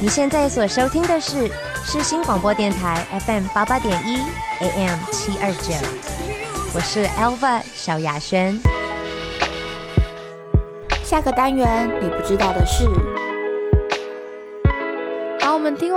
[0.00, 1.50] 你现在所收听的是
[1.84, 4.18] 世新广播电台 FM 八八点一
[4.60, 5.74] AM 七二九，
[6.74, 8.58] 我是 Alva 萧亚轩。
[11.04, 12.88] 下个单元你不知道的事。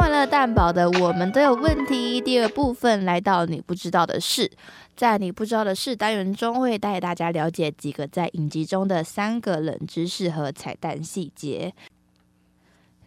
[0.03, 4.51] 好，我们听完了蛋宝的“我们都有问题”第二部分，来到你不知道的事。
[4.97, 11.73] 在你不知道的事单元中，会带大家了解几个在影集中的三个冷知识和彩蛋细节。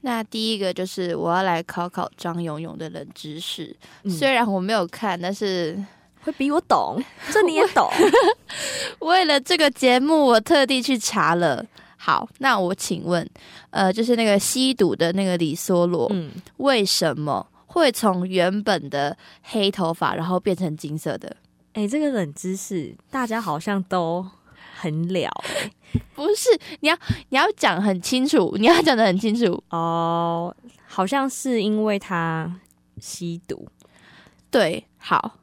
[0.01, 5.79] 那第一个就是我要来考考张勇勇的冷知识，嗯虽然我没有看，但是
[6.23, 6.99] 会比我懂，
[7.31, 7.91] 这你也懂。
[9.01, 11.67] 为了这个节目，我特地去查了。
[12.07, 13.29] 好，那我请问，
[13.71, 21.35] 呃，就是那个吸毒的那个李梭罗，嗯，为什么会从原本的黑头发，然后变成金色的？
[21.73, 24.25] 哎、这个冷知识大家好像都
[24.77, 25.69] 很了哎、
[26.14, 26.97] 不是，你要
[27.31, 29.61] 你要讲很清楚，你要讲的很清楚。
[29.71, 30.55] 哦，
[30.87, 32.61] 好像是因为他
[33.01, 33.66] 吸毒。
[34.49, 35.38] 对，好，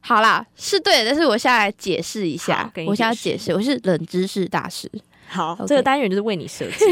[0.00, 4.90] 好啦，是对的，但是我现在来解释一下我现在解释，我是冷知识大师。
[5.30, 6.84] 好这个单元就是为你设计。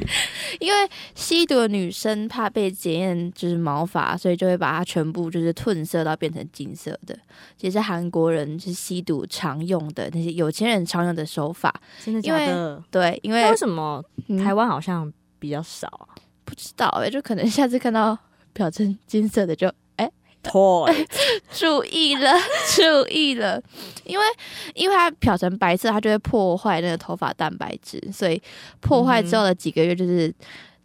[0.60, 7.18] 因为吸毒的女生怕被检验就是毛发，所以就会把它全部就是褪色到变成金色的，
[7.56, 11.72] 其实韩国人就是吸毒常用的那些有钱人常用的手法。
[12.04, 12.82] 真的假的？
[12.90, 16.14] 对，因为为什么嗯台湾好像比较少啊？
[16.44, 18.18] 不知道哎、就可能下次看到
[18.52, 19.70] 表成金色的就
[20.42, 21.08] 对，
[21.50, 22.32] 注意了，
[22.74, 23.62] 注意了，
[24.04, 24.24] 因为
[24.74, 28.40] 因为它漂成白色，它就会破坏那个头发蛋白质，所以
[28.80, 30.32] 破坏之后的几个月就是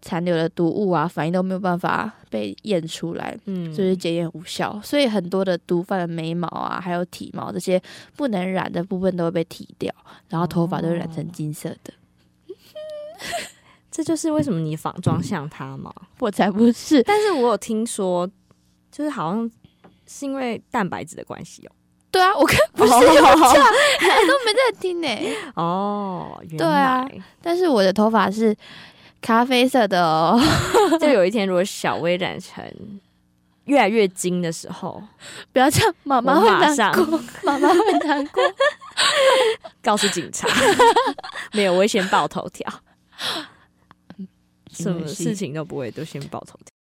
[0.01, 3.37] 残留的毒物啊，反应都没有办法被验出来。
[3.45, 7.81] 嗯，就是检验无效，所以很多的毒贩的眉毛啊，还有体毛这些
[8.17, 9.93] 不能染的部分都会被剃掉，
[10.27, 11.93] 然后头发都染成金色的。
[13.89, 15.93] 这就是为什么你仿妆像他嘛。
[16.17, 18.27] 我才不是，但是我有听说，
[18.93, 19.49] 就是好像
[20.05, 21.71] 是因为蛋白质的关系哦。
[22.11, 25.07] 对啊，我看 不是有这样，都没在听呢、
[25.57, 27.03] 哦，原对啊
[27.41, 28.55] 但是我的头发是
[29.19, 30.39] 咖啡色的哦，
[31.01, 32.63] 就有一天如果小薇染成
[33.65, 35.01] 越来越金的时候，
[35.51, 38.43] 不要这样，妈妈会难过，妈妈会难过。
[39.81, 40.47] 告诉警察，
[41.53, 42.71] 没有，我会先报头条，
[44.71, 46.72] 什么事情都不会，都先报头条。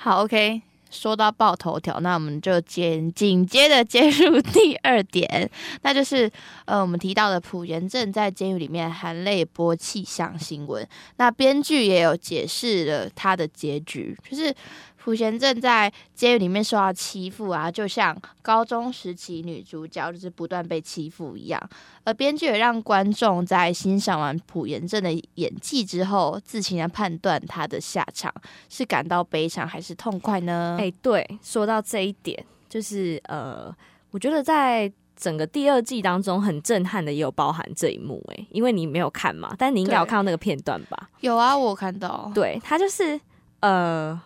[0.00, 0.62] 好，OK。
[0.90, 5.50] 说到爆头条，那我们就接紧接着接入第二点，
[5.82, 6.30] 那就是
[6.68, 10.86] 呃，我们提到的朴妍正在监狱里面含泪播气象新闻。
[11.16, 14.54] 那编剧也有解释了他的结局，就是
[14.98, 21.58] 朴贤正在监狱里面受到欺负啊，就像高中时期女主角就是不断被欺负一样。
[22.04, 28.30] 而编剧也让观众在欣赏完朴贤正的演技之后，自行的判断他的下场
[28.68, 30.76] 是感到悲伤还是痛快呢？
[30.78, 33.74] 哎、对，说到这一点，就是呃，
[34.10, 41.10] 我觉得在整个第二季当中很震撼的，也有包含这一幕、哎，因为你没有看嘛，但你应该有看到那个片段吧？
[41.20, 42.30] 有啊，我有看到。
[42.32, 43.20] 对他就是
[43.60, 44.18] 呃，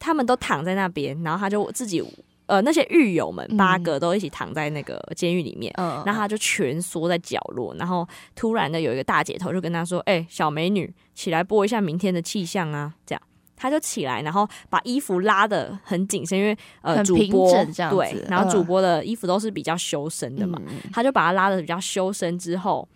[0.00, 2.02] 他们都躺在那边，然后他就自己
[2.46, 5.72] 呃那些狱友们嗯八个都一起躺在那个监狱里面。
[5.78, 13.22] 嗯，然后他就蜷缩在角落，然后突然的有一个大姐头就跟他说：“哎、小美女，起来播一下明天的气象啊！”这样，
[13.56, 17.52] 他就起来，然后把衣服拉的很紧身，因为呃主播
[17.90, 22.88] 对，然后嗯主播的衣服都是比较修身的嘛，嗯他就把它拉的比较修身之后，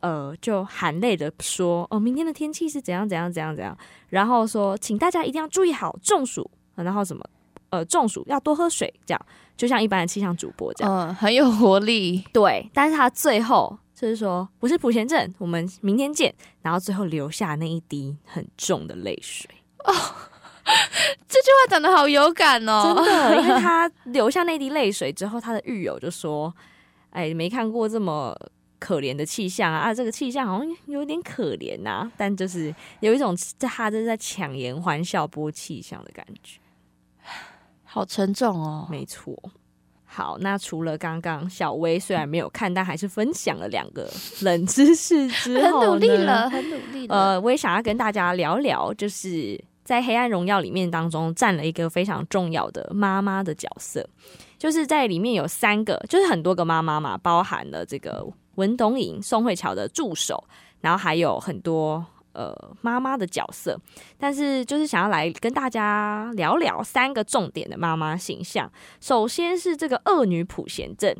[0.00, 3.76] 呃，就含泪的说：“哦，明天的天气是怎样怎样怎样怎样。”
[4.10, 7.24] 然后说：“请大家一定要注意好中暑，然后什么
[7.70, 9.26] 呃中暑要多喝水，这样
[9.56, 10.92] 就像一般的气象主播这样。
[10.92, 12.24] 嗯，很有活力。
[12.32, 19.48] 对，但是他最后就是说：“我是普贤镇，我们明天见。”然后最后留下那一滴很重的泪水，
[21.28, 26.54] 这句话讲的好有感哦，真的，因为他流下那滴泪水之后，他的狱友就说
[27.10, 28.36] ：“哎，没看过这么。”
[28.82, 29.78] 可怜的气象啊！
[29.78, 36.58] 啊，这个气象好像有点可怜呐、但就是有一种他这是在强颜欢笑播气象的感觉。
[37.84, 38.88] 好沉重哦。
[38.90, 39.40] 没错。
[40.04, 44.10] 好，那除了刚刚小薇虽然没有看，但还是分享了两个
[44.40, 46.50] 冷知识之后 很，努力了，。
[46.50, 47.14] 很努力了。
[47.14, 54.08] 呃，我也想要跟大家聊聊，就是在《黑暗荣耀》里面当中占了一个非常重要的妈妈的角色，
[54.58, 60.44] 就是在里面有三个，就是很多个妈妈嘛，包含了这个文董颖、宋慧乔的助手，
[60.80, 62.04] 然后还有很多。
[62.34, 63.78] 呃，妈妈的角色，
[64.16, 68.72] 但是就是想要来跟大家聊聊三个重点的妈妈形象。
[69.02, 71.14] 首先是这个恶女普贤正，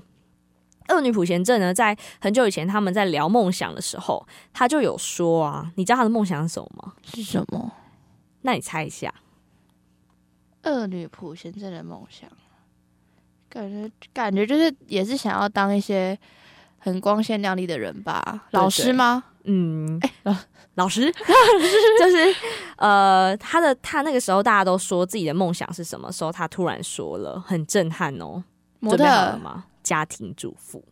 [0.89, 6.95] 恶女普贤正呢，在很久以前他们在聊梦想的时候，他就有说啊，你知道他的梦想是什么吗？
[7.05, 7.71] 是什么？
[8.43, 9.13] 那你猜一下。
[10.65, 12.31] 恶女普贤正的梦想，
[13.49, 16.17] 感觉感觉就是也是想要当一些
[16.79, 18.45] 很光鲜亮丽的人吧？
[18.51, 19.25] 对老师吗？
[19.45, 20.01] 嗯，
[20.75, 21.11] 老 师
[21.99, 22.35] 就是
[22.77, 28.45] 呃，他的他那个时候大家都说自己的梦想是什么时候，他突然说了，很震撼哦。
[28.79, 29.65] 模准备好了特吗？
[29.83, 30.85] 家庭主妇，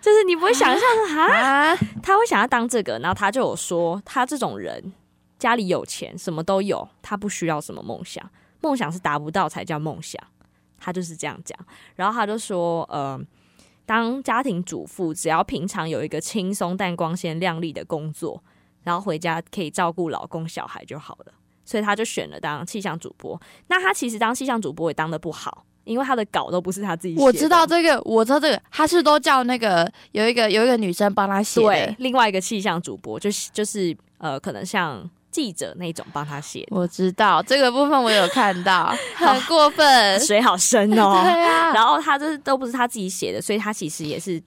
[0.00, 1.76] 就是你不会想象哈，啊？
[2.02, 4.92] 他会想要当这个，然后他就有说，他这种人
[5.38, 8.28] 家里有钱，什么都有，他不需要什么梦想，
[8.60, 10.22] 梦想是达不到才叫梦想，
[10.78, 11.58] 他就是这样讲。
[11.94, 13.20] 然后他就说，呃，
[13.84, 18.42] 当家庭主妇，只要平常有一个轻松但光鲜亮丽的工作，
[18.82, 21.32] 然后回家可以照顾老公小孩就好了。
[21.64, 23.40] 所以他就选了当气象主播。
[23.66, 27.26] 那他其实当气象主播也当的不好，因为他的稿都不是他自己写的。
[27.26, 40.18] 我知道这个，我知道这个，他是都叫那个有一个有一个女生帮他写另外一个气象主播就是就是呃，可能像记者那种帮他写，我知道这个部分，我有看到， 很过分。
[40.18, 41.20] 水好深哦。
[41.22, 44.42] 对啊，然后他这都不是他自己写的，所以他其实也是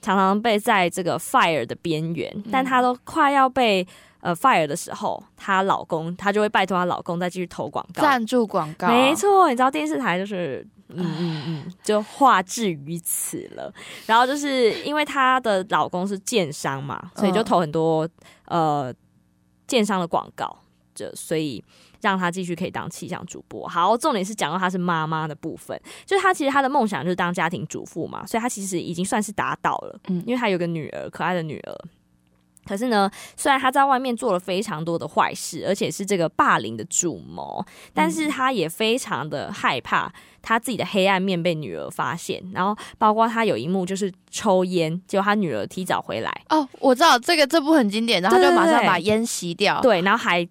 [0.00, 3.84] 常常被在这个 fire 的边缘，嗯但他都快要被
[4.20, 8.00] 呃 fire 的时候，她老公她就会拜托她老公再继续投广告。
[8.00, 13.74] 赞助广告，没错，你知道电视台就是，嗯嗯嗯，就话至于此了。
[14.06, 18.08] 然后就是因为她的老公是建商嘛，所以就嗯投很多、
[18.46, 18.94] 呃
[19.68, 20.58] 建商的广告，
[20.94, 21.62] 就所以
[22.00, 23.68] 让他继续可以当气象主播。
[23.68, 31.78] 好，重点是讲到她是妈妈的部分，就是她其实她的梦想就是当家庭主妇嘛，所以她其实已经算是达到了，嗯因为她有个女儿，可爱的女儿。
[32.68, 37.64] 可是呢，虽然他在外面做了非常多的坏事，而且是这个霸凌的主谋，
[37.94, 40.12] 但是他也非常的害怕
[40.42, 42.42] 他自己的黑暗面被女儿发现。
[42.52, 49.80] 然后，包括他有一幕就是抽烟，结果他女儿提早回来，哦，我知道这个这部很经典，然后就马上把烟吸掉。
[49.80, 50.46] 对，然后还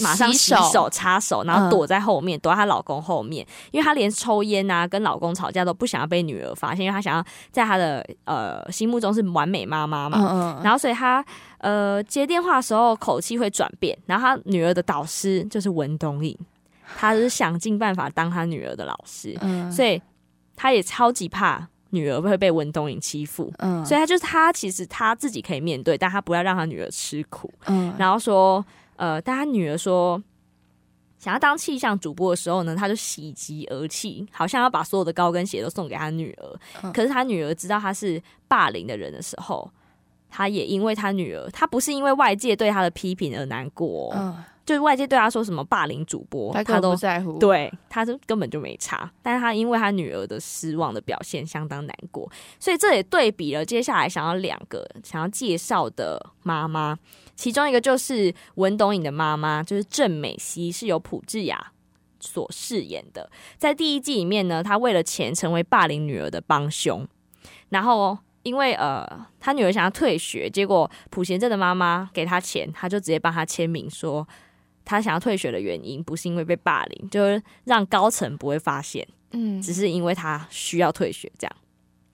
[0.00, 10.18] 马上洗洗手手、擦手，然后嗯躲在后面，躲在她老公后面，因为她连抽烟啊、跟老公吵架都不想要被女儿发现，因为她想要在她的呃心目中是完美妈妈嘛。
[10.20, 11.24] 嗯嗯，然后，所以她
[11.62, 13.96] 呃接电话的时候口气会转变。
[14.06, 16.36] 然后，他女儿的导师就是文东颖，
[16.98, 20.00] 他就是想尽办法当他女儿的老师，嗯所以
[20.54, 23.52] 他也超级怕女儿会被文东颖欺负。
[23.58, 27.52] 嗯所以他就是他其实他自己可以面对，但他不要让他女儿吃苦。
[27.66, 28.64] 嗯然后说，
[28.96, 30.22] 呃，但他女儿说
[31.18, 36.60] 想要当气象主播的时候呢，他就喜极而泣，好像要把所有的高跟鞋都送给他女儿。
[36.82, 39.70] 嗯可是他女儿知道他是霸凌的人的时候，
[40.34, 52.26] 他也因为他女儿，他不是因为外界对他的批评而难过哦、嗯，就是外界对他说什么霸凌主播，他都不在乎。，对，他就根本就没差，但是他因为他女儿的失望的表现相当难过，
[52.58, 56.98] 所以这也对比了接下来想要两个想要介绍的妈妈，
[57.36, 61.72] 其中一个就是文董颖的妈妈，就是郑美熙，是由朴智雅
[62.20, 63.30] 所饰演的。
[63.58, 67.06] 在第一季里面呢，她为了钱成为霸凌女儿的帮凶，
[67.68, 68.16] 然后。
[68.42, 69.06] 因为呃，
[69.40, 74.26] 他女儿想要退学，结果普贤正的妈妈给他钱，他就直接帮他签名说，
[74.84, 81.56] 他想要退学的原因不是因为被霸凌，就是让高层不会发现，嗯，只是因为他需要退学这样。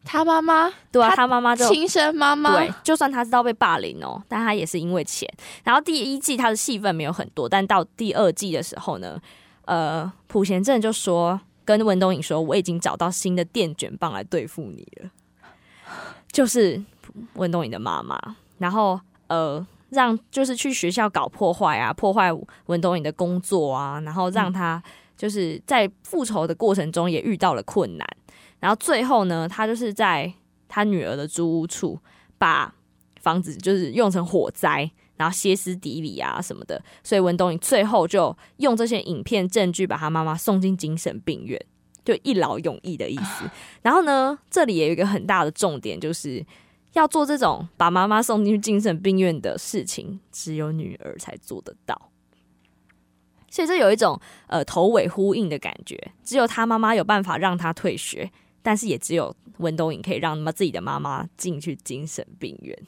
[0.05, 5.29] 他妈妈，对啊，他他妈妈就亲生妈妈，对，就算他知道被霸凌哦，但他也是因为钱。
[5.64, 9.20] 然后第一季他的戏份没有很多，但到第二季的时候呢，
[9.66, 15.11] 呃，普贤正就说跟文东颖说，我已经找到新的电卷棒来对付你了，
[16.33, 16.83] 就是
[17.35, 18.18] 文东颖的妈妈。
[18.59, 22.31] 然后呃，让就是去学校搞破坏啊，破坏
[22.66, 24.83] 文东颖的工作啊，然后让他
[25.16, 28.07] 就是在复仇的过程中也遇到了困难。
[28.61, 30.33] 然后最后呢，他就是在
[30.66, 31.99] 他女儿的租屋处
[32.37, 32.74] 把
[33.20, 41.61] 房子就是用成火灾，然后歇斯底里啊什么的，所以文东颖最后就用这些影片证据把他妈妈送进精神病院，
[42.09, 43.45] 就一劳永逸的意思。
[43.83, 46.43] 然后呢，这里也有一个很大的重点，就是
[46.95, 52.11] 要做这种把妈妈送进去精神病院的事情，只有女儿才做得到。
[53.51, 58.31] 所以这有一种呃头尾呼应的感觉，只有他妈妈有办法让他退学，
[58.63, 62.79] 但是也只有文东颖可以让妈自己的妈妈进去精神病院，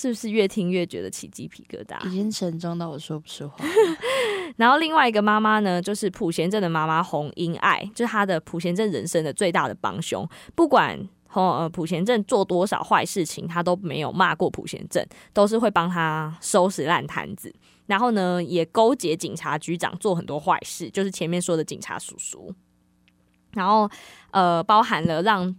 [0.00, 2.06] 是不是越听越觉得起鸡皮疙瘩？
[2.06, 3.56] 已经沉重到我说不出话。
[4.56, 10.24] 然后另外一个妈妈呢，就是普贤正的妈妈洪英爱，就是她的普贤正人生的最大的帮凶。
[10.54, 10.96] 不管
[11.26, 17.52] 洪呃朴贤正做多少坏事情，他都没有骂过普贤正，都是会帮他收拾烂摊子。
[17.86, 22.54] 然后呢，也勾结警察局长做很多坏事，就是前面说的警察叔叔。
[23.54, 23.90] 然后
[24.30, 25.52] 呃，包含了让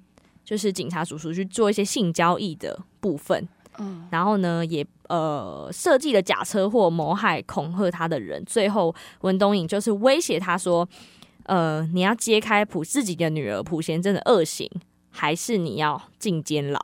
[0.46, 3.48] 就是警察叔叔去做一些性交易的部分。
[3.80, 10.88] 嗯，然后呢，也呃设计了假车祸谋害恐吓他的人，最后文东颖就是威胁他说，
[11.44, 14.70] 呃，你要揭开普自己的女儿普贤真的恶行，
[15.10, 16.80] 还是你要进监牢？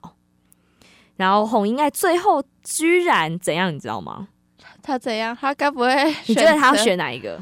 [1.18, 4.28] 然后洪英爱最后居然怎样，你知道吗？
[4.82, 5.36] 他怎样？
[5.36, 6.16] 他该不会？
[6.28, 6.98] 你觉得他要选？
[6.98, 7.42] 哪一个？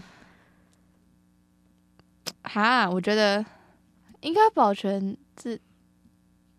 [2.43, 3.43] 哈，我觉得
[4.21, 5.59] 应该保全自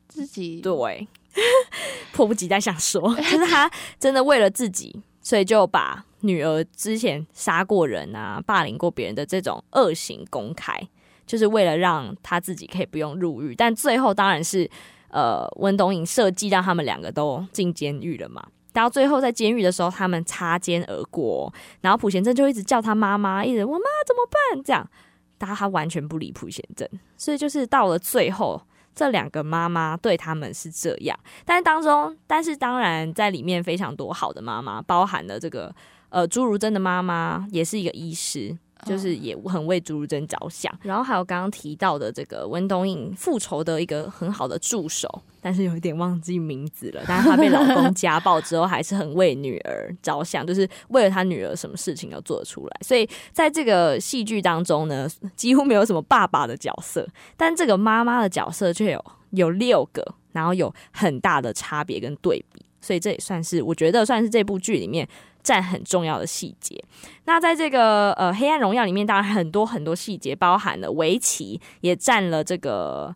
[0.08, 0.60] 自己。
[0.60, 1.06] 对，
[2.12, 10.80] 迫不及待想说，就是他真的为了自己，所以就把女儿之前杀过人啊、霸凌过别人的这种恶行公开，
[11.26, 13.54] 就是为了让他自己可以不用入狱。
[13.54, 14.70] 但最后当然是
[15.08, 18.42] 呃温东颖设计让他们两个都进监狱了嘛。
[18.72, 24.88] 到最后在监狱的时候，他们擦肩而过，然后朴贤正就一直叫他妈妈，一直我妈怎么办这样，
[25.36, 28.62] 但他完全不理朴贤正，所以就是到了最后。
[28.94, 35.74] 这两个妈妈对他们是这样，但是当中，但是当然在里面非常多好的妈妈，包含了这个
[36.10, 40.72] 呃朱如珍的妈妈也是一个医师，就是也很为朱如珍着想。
[40.82, 45.08] 然后还有刚刚提到的这个温东颖复仇的一个很好的助手，
[45.40, 47.02] 但是有一点忘记名字了。
[47.06, 52.80] 但是她被老公 家暴之后，还是很为女儿着想，就是为了她女儿什么事情都做得出来。
[52.82, 62.64] 所以在这个戏剧当中呢，几乎没有什么爸爸的角色，但这个妈妈的角色却有有六个，然后有很大的差别跟对比。
[62.80, 65.08] 所以这也算是我觉得算是这部剧里面
[65.44, 66.82] 占很重要的细节。
[67.26, 73.14] 那在这个呃《黑暗荣耀》里面，当然很多很多细节，包含了围棋，也占了这个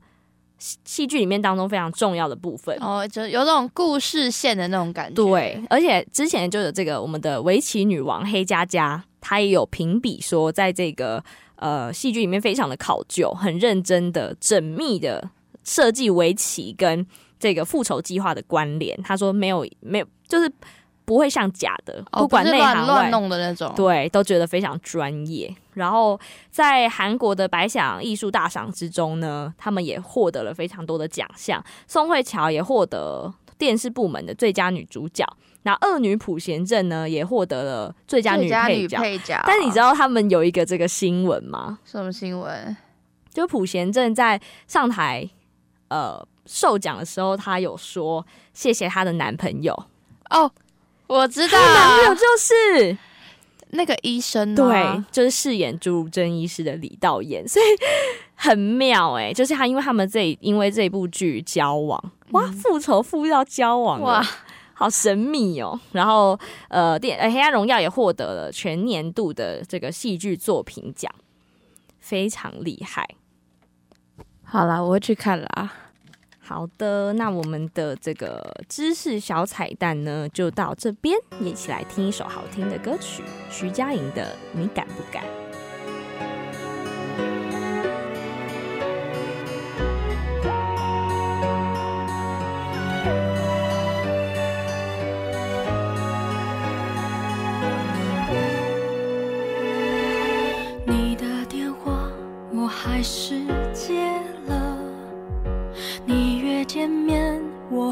[0.58, 2.76] 戏戏剧里面当中非常重要的部分。
[2.80, 5.14] 哦，就有种故事线的那种感觉。
[5.14, 11.22] 对，，而且之前就有这个我们的围棋女王黑佳佳，她也有评比说，在这个
[11.56, 15.30] 呃戏剧里面非常的考究，很认真的、缜密的
[15.64, 17.06] 设计围棋跟
[17.38, 19.00] 这个复仇计划的关联。
[19.02, 20.50] 她说没有没有，就是
[21.08, 23.72] 不会像假的，哦、不管是内行弄的那种。
[23.74, 25.50] 对，都觉得非常专业。
[25.72, 31.64] 然后在韩国的百想艺术大赏之中呢，他们也获得了非常多的奖项。
[31.86, 35.24] 宋慧乔也获得电视部门的最佳女主角，
[35.62, 38.50] 那恶女朴贤正呢也获得了最佳女。
[38.50, 39.42] 配角。
[39.46, 41.78] 但你知道他们有一个这个新闻吗？
[41.86, 42.76] 什么新闻？
[43.32, 45.26] 就朴贤正在上台
[45.88, 49.72] 呃授奖的时候，她有说谢谢她的男朋友，
[50.30, 50.50] 哦，
[51.08, 52.96] 我知道，男朋友就是
[53.70, 54.54] 那个医生、啊。
[54.54, 57.64] 对，就是饰演朱如贞医师的李道彦，所以
[58.34, 64.22] 很妙哎、就是他因为他们这因为这部剧交往，哇，复仇复到交往哇，
[64.74, 65.80] 好神秘哦。
[65.92, 66.38] 然后
[66.68, 71.12] 呃，电呃《黑暗荣耀》也获得了全年度的这个戏剧作品奖，
[71.98, 73.08] 非常厉害。
[74.44, 75.72] 好啦，我会去看啦。
[76.48, 85.22] 好的，那我们的这个知识小彩蛋呢，就到这边，一起来听一首好听的歌曲，徐佳莹的《你敢不敢》。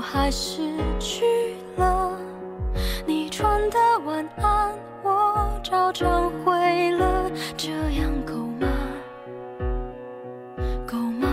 [0.09, 0.61] 还是
[1.01, 2.13] 去了。
[3.05, 8.69] 你传的晚安，我照常回了，这样够吗？
[10.87, 11.29] 够吗？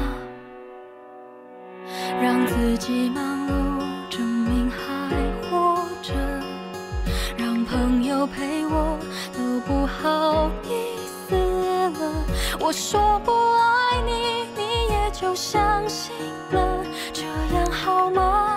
[2.19, 4.81] 让自己忙碌，证明还
[5.43, 6.13] 活着，
[7.37, 8.97] 让朋友陪我
[9.33, 10.97] 都不好意
[11.29, 12.11] 思了。
[12.59, 16.15] 我说不爱你，你也就相信
[16.51, 17.23] 了，这
[17.55, 18.52] 样好吗？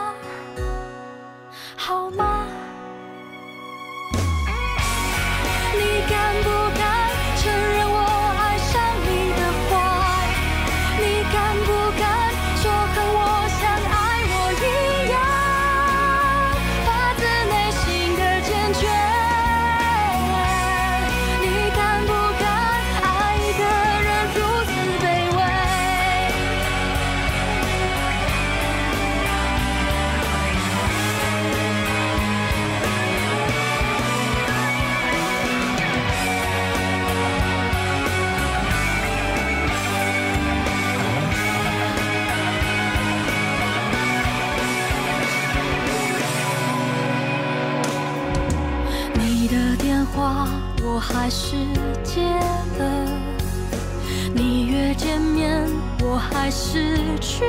[56.51, 57.45] 失去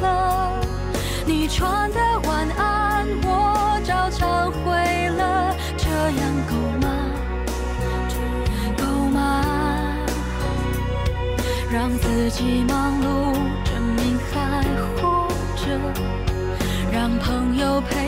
[0.00, 0.58] 了，
[1.26, 6.88] 你传的晚安我照常回了，这样够吗？
[8.76, 9.44] 够吗？
[11.70, 13.34] 让自己忙碌，
[13.64, 14.62] 证明还
[14.96, 15.66] 活着。
[16.90, 18.07] 让朋友陪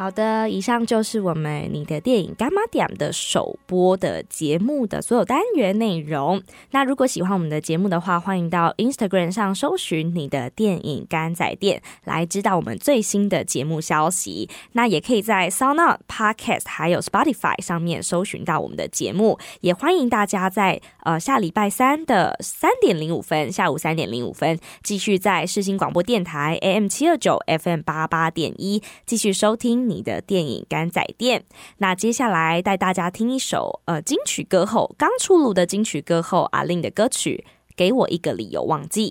[0.00, 6.42] 好的，以上就是我们你的电影干妈点的首播的节目的所有单元内容。
[6.70, 14.48] 那如果喜欢我们的节目的话，欢迎到 Instagram 上搜寻你的电影干仔店，来知道我们最新的节目消息。
[14.72, 19.38] 那也可以在 SoundOut、Podcast 还有 Spotify 上面搜寻到我们的节目。
[19.60, 31.44] 也欢迎大家在呃下礼拜三的三点零五分，下午三点零五分，继续在世新广播电台 AM 七二九 FM 八八点一继续收听你的电影干仔店。
[31.78, 37.44] 那接下来带大家听一首呃金曲歌后刚出炉的金曲歌后阿令的歌曲
[37.76, 39.10] 《给我一个理由忘记》。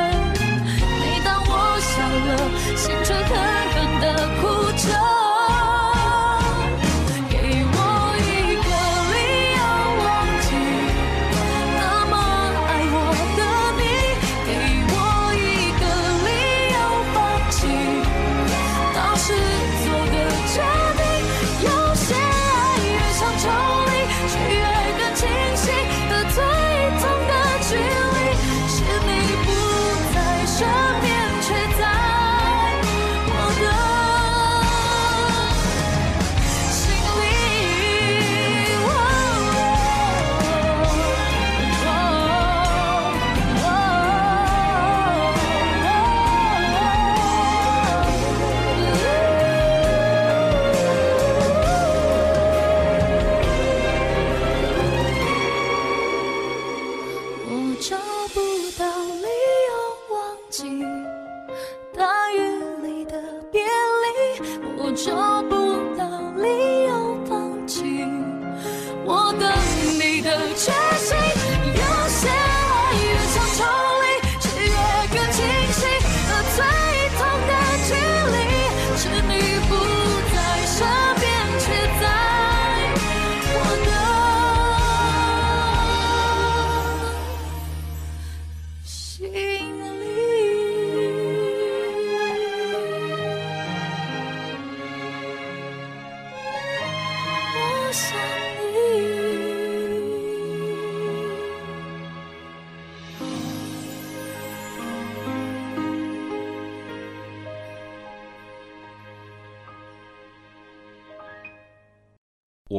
[2.75, 3.37] 心却狠
[3.73, 5.30] 狠的哭着